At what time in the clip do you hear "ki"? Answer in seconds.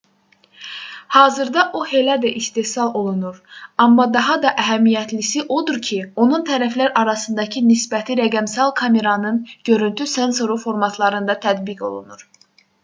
5.89-5.99